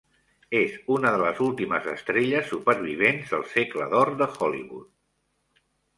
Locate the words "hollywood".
4.35-4.91